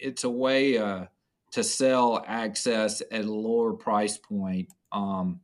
[0.00, 1.06] it's a way uh,
[1.52, 4.68] to sell access at a lower price point.
[4.92, 5.40] Um,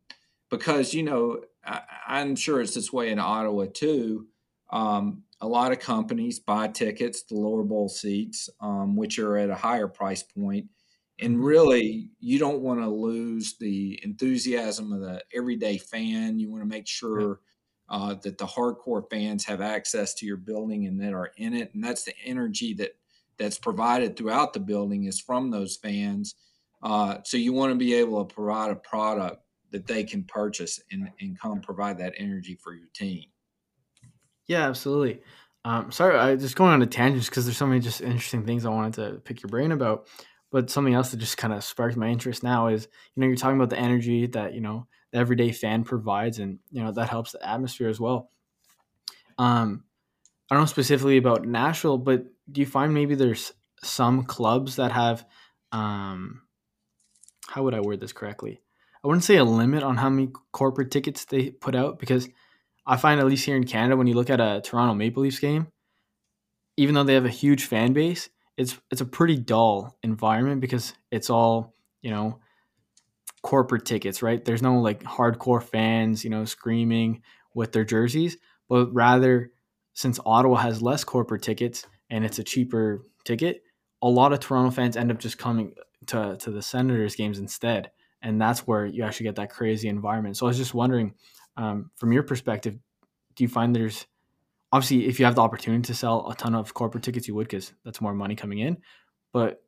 [0.51, 4.27] because, you know, I, am sure it's this way in Ottawa too.
[4.71, 9.51] Um, a lot of companies buy tickets, the lower bowl seats, um, which are at
[9.51, 10.67] a higher price point.
[11.21, 11.45] And mm-hmm.
[11.45, 16.39] really, you don't want to lose the enthusiasm of the everyday fan.
[16.39, 17.41] You want to make sure
[17.91, 21.75] uh, that the hardcore fans have access to your building and that are in it.
[21.75, 22.97] And that's the energy that
[23.37, 26.37] that's provided throughout the building is from those fans.
[26.83, 30.81] Uh, so you want to be able to provide a product that they can purchase
[30.93, 33.25] and, and come provide that energy for your team.
[34.47, 35.23] Yeah, absolutely.
[35.65, 38.65] Um, sorry, I just going on a tangent because there's so many just interesting things
[38.65, 40.07] I wanted to pick your brain about.
[40.51, 43.37] But something else that just kind of sparked my interest now is, you know, you're
[43.37, 47.09] talking about the energy that you know the everyday fan provides, and you know that
[47.09, 48.31] helps the atmosphere as well.
[49.39, 49.85] Um,
[50.51, 54.93] I don't know specifically about Nashville, but do you find maybe there's some clubs that
[54.93, 55.25] have,
[55.73, 56.43] um,
[57.49, 58.61] how would I word this correctly?
[59.03, 62.29] I wouldn't say a limit on how many corporate tickets they put out because
[62.87, 65.39] I find at least here in Canada when you look at a Toronto Maple Leafs
[65.39, 65.69] game,
[66.77, 70.93] even though they have a huge fan base, it's it's a pretty dull environment because
[71.11, 72.41] it's all, you know,
[73.43, 74.45] corporate tickets, right?
[74.45, 77.23] There's no like hardcore fans, you know, screaming
[77.55, 78.37] with their jerseys,
[78.69, 79.53] but rather
[79.95, 83.63] since Ottawa has less corporate tickets and it's a cheaper ticket,
[84.03, 85.75] a lot of Toronto fans end up just coming
[86.07, 87.91] to to the Senators games instead
[88.23, 90.37] and that's where you actually get that crazy environment.
[90.37, 91.15] So I was just wondering,
[91.57, 92.79] um, from your perspective,
[93.35, 94.07] do you find there's
[94.73, 97.49] obviously if you have the opportunity to sell a ton of corporate tickets, you would
[97.49, 98.79] because that's more money coming in.
[99.33, 99.63] But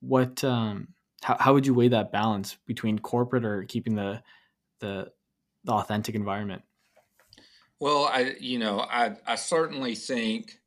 [0.00, 0.88] what, um,
[1.24, 4.22] how, how would you weigh that balance between corporate or keeping the
[4.80, 5.10] the,
[5.64, 6.62] the authentic environment?
[7.80, 10.58] Well, I you know I I certainly think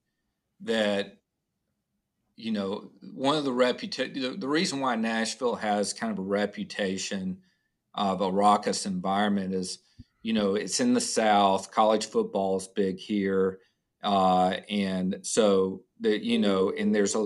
[0.62, 1.18] that
[2.38, 6.22] you know, one of the reputation, the, the, reason why Nashville has kind of a
[6.22, 7.40] reputation
[7.96, 9.80] of a raucous environment is,
[10.22, 11.72] you know, it's in the South.
[11.72, 13.60] College football is big here,
[14.08, 17.24] uh, and so that you know, and there's a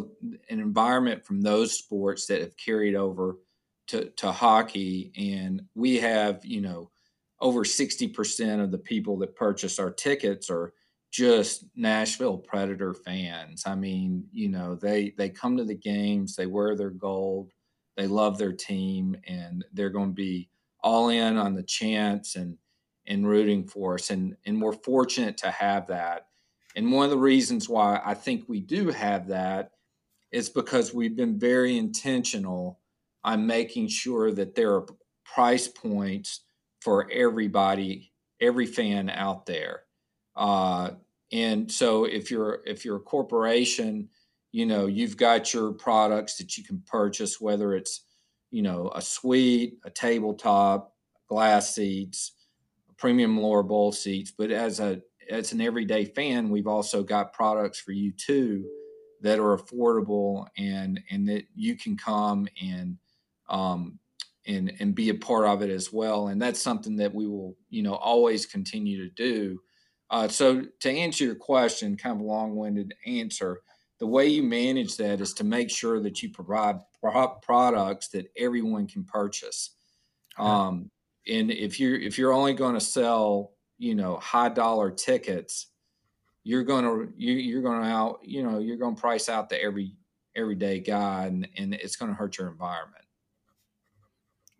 [0.50, 3.38] an environment from those sports that have carried over
[3.89, 6.89] to to hockey, and we have, you know,
[7.39, 10.73] over sixty percent of the people that purchase our tickets are
[11.12, 13.62] just Nashville Predator fans.
[13.67, 17.52] I mean, you know, they they come to the games, they wear their gold,
[17.96, 20.50] they love their team, and they're going to be
[20.84, 22.58] all in on the chance and
[23.06, 24.10] and rooting for us.
[24.10, 26.25] And and we're fortunate to have that.
[26.76, 29.72] And one of the reasons why I think we do have that
[30.32, 32.80] is because we've been very intentional
[33.24, 34.86] on making sure that there are
[35.26, 36.42] price points
[36.82, 39.84] for everybody, every fan out there
[40.36, 40.92] uh,
[41.32, 44.10] and so if you're if you're a corporation,
[44.52, 48.06] you know you've got your products that you can purchase, whether it's
[48.50, 50.94] you know a suite, a tabletop,
[51.28, 52.34] glass seats,
[52.98, 54.32] premium lower bowl seats.
[54.32, 55.02] But as a
[55.32, 58.65] as an everyday fan, we've also got products for you too
[59.21, 62.98] that are affordable and and that you can come and
[63.50, 64.00] um,
[64.46, 66.27] and and be a part of it as well.
[66.27, 69.60] And that's something that we will you know always continue to do.
[70.10, 73.62] Uh, so to answer your question, kind of a long-winded answer,
[74.00, 78.29] the way you manage that is to make sure that you provide pro- products that
[78.38, 79.77] everyone can purchase.
[80.38, 80.92] Um,
[81.27, 83.52] and if you're if you're only going to sell
[83.82, 85.67] you know high dollar tickets
[86.44, 89.50] you're going to you, you're going to out you know you're going to price out
[89.50, 89.96] the every
[90.36, 93.04] everyday guy and, and it's going to hurt your environment.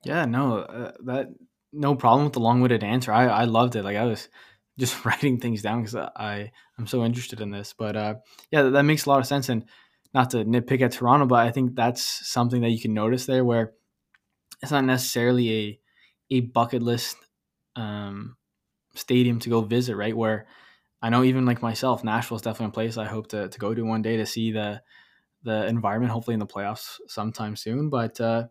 [0.04, 1.28] Yeah no uh, that
[1.72, 3.12] no problem with the long-winded answer.
[3.14, 3.84] I i loved it.
[3.84, 4.28] Like i was
[4.80, 7.74] just writing things down because i i'm so interested in this.
[7.78, 8.16] But uh
[8.50, 9.50] yeah that, that makes a lot of sense.
[9.50, 9.66] And
[10.14, 13.46] not to nitpick at toronto but i think that's something that you can notice there
[13.46, 13.72] where
[14.62, 15.80] it's not necessarily a
[16.32, 17.16] a bucket list
[17.78, 18.36] um
[18.96, 20.48] stadium to go visit right where
[21.02, 23.74] I know even like myself, Nashville is definitely a place I hope to, to go
[23.74, 24.82] to one day to see the
[25.44, 26.12] the environment.
[26.12, 27.90] Hopefully in the playoffs sometime soon.
[27.90, 28.48] But uh,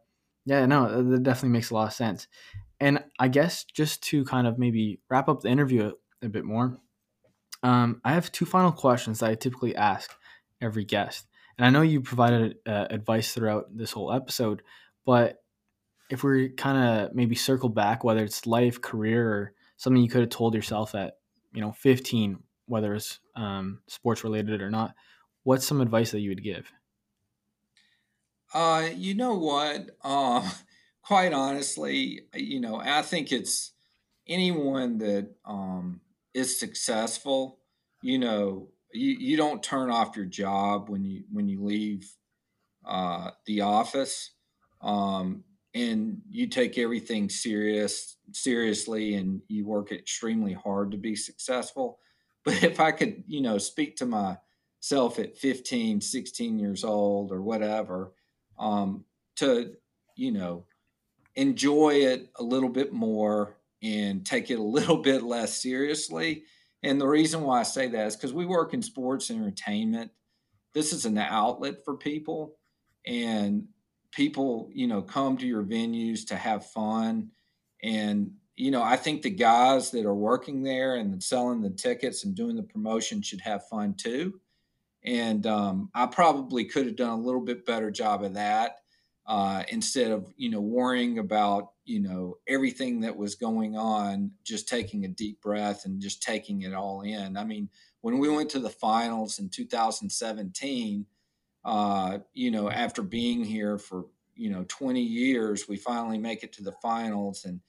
[0.47, 2.27] yeah, no, that definitely makes a lot of sense.
[2.81, 6.45] And I guess just to kind of maybe wrap up the interview a, a bit
[6.45, 6.79] more,
[7.63, 10.11] um, I have two final questions that I typically ask
[10.61, 11.27] every guest.
[11.59, 14.63] And I know you provided uh, advice throughout this whole episode,
[15.05, 15.43] but
[16.09, 20.21] if we kind of maybe circle back, whether it's life, career, or something you could
[20.21, 21.15] have told yourself at
[21.53, 24.95] you know 15 whether it's um, sports related or not
[25.43, 26.71] what's some advice that you would give?
[28.53, 29.97] Uh, you know what?
[30.05, 30.49] Uh,
[31.03, 33.73] quite honestly you know i think it's
[34.29, 35.99] anyone that um,
[36.35, 37.59] is successful
[38.03, 42.13] you know you, you don't turn off your job when you when you leave
[42.85, 44.33] uh, the office.
[44.81, 45.45] Um,
[45.75, 51.99] and you take everything serious seriously and you work extremely hard to be successful.
[52.43, 57.43] But if i could you know speak to myself at 15 16 years old or
[57.43, 58.15] whatever
[58.59, 59.05] um,
[59.37, 59.75] to
[60.17, 60.65] you know
[61.37, 66.45] enjoy it a little bit more and take it a little bit less seriously.
[66.83, 70.11] And the reason why i say that is because we work in sports entertainment.
[70.73, 72.57] This is an outlet for people
[73.07, 73.65] and
[74.13, 77.31] people, you know, come to your venues to have fun.
[77.83, 82.25] And, you know, I think the guys that are working there and selling the tickets
[82.25, 84.41] and doing the promotion should have fun too.
[85.03, 88.77] And um, I probably could have done a little bit better job of that
[89.27, 94.69] uh, instead of, you know, worrying about, you know, everything that was going on, just
[94.69, 97.37] taking a deep breath and just taking it all in.
[97.37, 97.69] I mean,
[98.03, 101.07] when we went to the finals in 2017,
[101.65, 106.53] uh, you know, after being here for you know 20 years, we finally make it
[106.55, 107.61] to the finals, and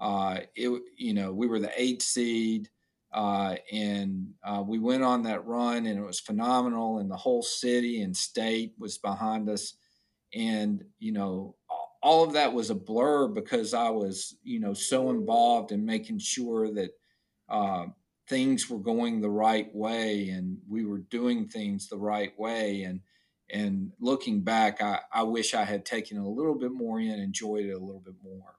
[0.00, 2.68] uh, it you know we were the eighth seed,
[3.12, 7.42] uh, and uh, we went on that run, and it was phenomenal, and the whole
[7.42, 9.74] city and state was behind us,
[10.34, 11.56] and you know
[12.02, 16.18] all of that was a blur because I was you know so involved in making
[16.18, 16.90] sure that
[17.48, 17.86] uh,
[18.28, 22.82] things were going the right way and we were doing things the right way.
[22.82, 23.00] And
[23.50, 27.66] and looking back, I, I wish I had taken a little bit more in, enjoyed
[27.66, 28.56] it a little bit more.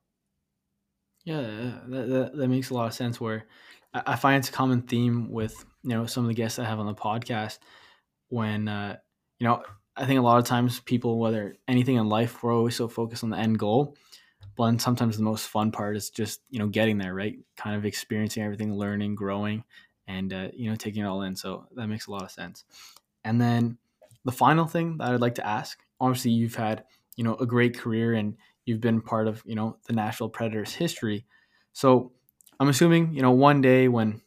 [1.23, 1.41] Yeah,
[1.87, 3.19] that, that, that makes a lot of sense.
[3.19, 3.47] Where
[3.93, 6.79] I, find it's a common theme with you know some of the guests I have
[6.79, 7.59] on the podcast.
[8.29, 8.97] When uh,
[9.39, 9.63] you know,
[9.95, 13.23] I think a lot of times people, whether anything in life, we're always so focused
[13.23, 13.97] on the end goal,
[14.55, 17.37] but then sometimes the most fun part is just you know getting there, right?
[17.57, 19.63] Kind of experiencing everything, learning, growing,
[20.07, 21.35] and uh, you know taking it all in.
[21.35, 22.65] So that makes a lot of sense.
[23.23, 23.79] And then
[24.25, 26.83] the final thing that I'd like to ask, obviously you've had,
[27.15, 30.73] you know, a great career and you've been part of, you know, the Nashville Predators
[30.73, 31.25] history.
[31.73, 32.11] So
[32.59, 34.21] I'm assuming, you know, one day when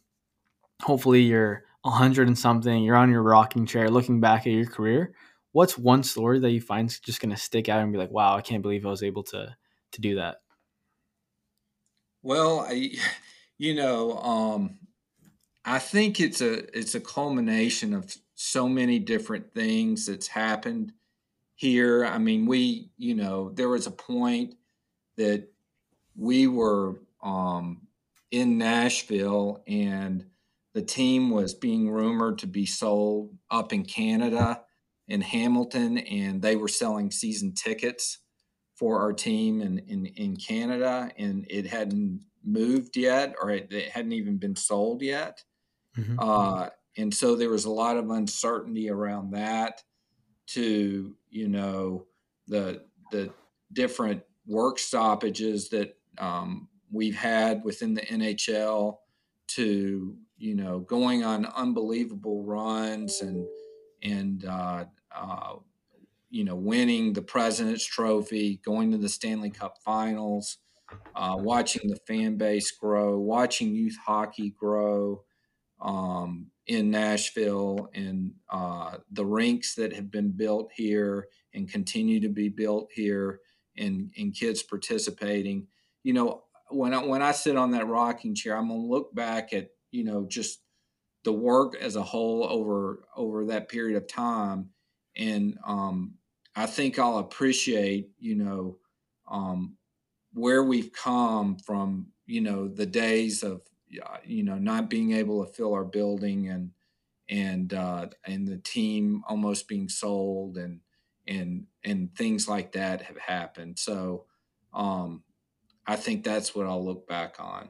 [0.81, 5.13] hopefully you're 100 and something, you're on your rocking chair looking back at your career,
[5.51, 8.35] what's one story that you find just going to stick out and be like, wow,
[8.35, 9.55] I can't believe I was able to
[9.91, 10.37] to do that?
[12.21, 12.91] Well, I,
[13.57, 14.79] you know, um,
[15.65, 20.93] I think it's a it's a culmination of so many different things that's happened
[21.55, 22.05] here.
[22.05, 24.55] I mean, we, you know, there was a point
[25.17, 25.49] that
[26.15, 27.81] we were um,
[28.31, 30.25] in Nashville and
[30.73, 34.61] the team was being rumored to be sold up in Canada
[35.09, 38.19] in Hamilton, and they were selling season tickets
[38.75, 43.89] for our team in, in, in Canada, and it hadn't moved yet, or it, it
[43.89, 45.43] hadn't even been sold yet.
[45.97, 46.15] Mm-hmm.
[46.19, 49.81] Uh, and so there was a lot of uncertainty around that
[50.47, 52.05] to you know
[52.47, 53.31] the the
[53.73, 58.97] different work stoppages that um, we've had within the NHL
[59.47, 63.45] to you know going on unbelievable runs and
[64.01, 65.55] and uh, uh,
[66.29, 70.57] you know, winning the President's Trophy, going to the Stanley Cup Finals,
[71.15, 75.23] uh, watching the fan base grow, watching youth hockey grow
[75.81, 82.29] um, in Nashville, and uh, the rinks that have been built here and continue to
[82.29, 83.41] be built here,
[83.75, 85.65] and, and kids participating.
[86.03, 89.51] You know, when I, when I sit on that rocking chair, I'm gonna look back
[89.51, 90.59] at you know just
[91.23, 94.69] the work as a whole over over that period of time,
[95.17, 96.13] and um,
[96.55, 98.77] I think I'll appreciate you know
[99.27, 99.75] um,
[100.33, 102.09] where we've come from.
[102.27, 103.63] You know the days of
[104.25, 106.71] you know not being able to fill our building and
[107.29, 110.81] and uh, and the team almost being sold and
[111.27, 113.77] and and things like that have happened.
[113.79, 114.25] So
[114.73, 115.23] um,
[115.85, 117.69] I think that's what I'll look back on.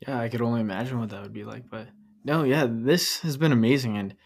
[0.00, 1.68] Yeah, I could only imagine what that would be like.
[1.70, 1.88] But
[2.24, 4.16] no, yeah, this has been amazing, and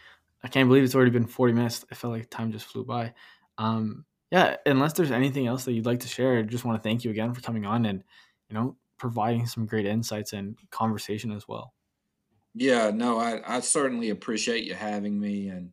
[0.43, 1.85] I can't believe it's already been forty minutes.
[1.91, 3.13] I felt like time just flew by.
[3.59, 6.89] Um, yeah, unless there's anything else that you'd like to share, I just want to
[6.89, 8.03] thank you again for coming on and
[8.49, 11.73] you know providing some great insights and conversation as well.
[12.55, 15.71] Yeah, no, I, I certainly appreciate you having me, and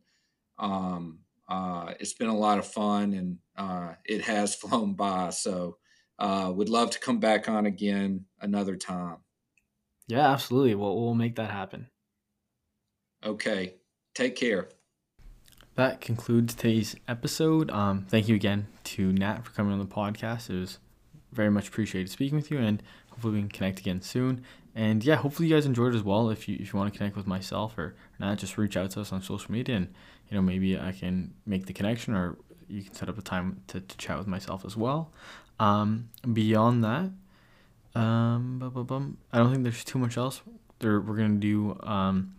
[0.58, 5.30] um, uh, it's been a lot of fun, and uh, it has flown by.
[5.30, 5.78] So,
[6.18, 9.16] uh, would love to come back on again another time.
[10.06, 10.74] Yeah, absolutely.
[10.74, 11.88] Well, we'll make that happen.
[13.24, 13.76] Okay,
[14.14, 14.68] take care.
[15.76, 17.70] That concludes today's episode.
[17.70, 20.50] Um, thank you again to Nat for coming on the podcast.
[20.50, 20.78] It was
[21.32, 22.82] very much appreciated speaking with you, and
[23.14, 24.44] hopefully we can connect again soon.
[24.74, 26.30] And yeah, hopefully you guys enjoyed as well.
[26.30, 29.00] If you if you want to connect with myself or Nat, just reach out to
[29.00, 29.94] us on social media, and
[30.28, 32.36] you know maybe I can make the connection, or
[32.68, 35.12] you can set up a time to, to chat with myself as well.
[35.60, 37.12] Um, beyond that,
[37.94, 40.42] um, I don't think there's too much else.
[40.80, 42.34] There, we're gonna do um,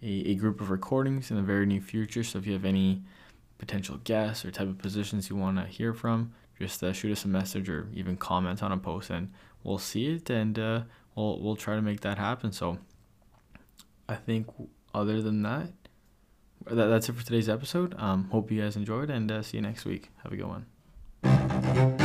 [0.00, 2.22] a, a group of recordings in the very near future.
[2.22, 3.02] So if you have any
[3.58, 7.24] potential guests or type of positions you want to hear from, just uh, shoot us
[7.24, 9.32] a message or even comment on a post, and
[9.64, 10.82] we'll see it and uh,
[11.16, 12.52] we'll we'll try to make that happen.
[12.52, 12.78] So
[14.08, 14.46] I think
[14.94, 15.72] other than that,
[16.66, 17.94] that that's it for today's episode.
[17.98, 20.10] Um, hope you guys enjoyed and uh, see you next week.
[20.22, 22.03] Have a good one.